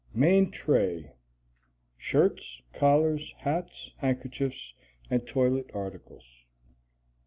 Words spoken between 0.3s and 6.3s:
Tray. Shirts, collars, hats, handkerchiefs, and toilet articles.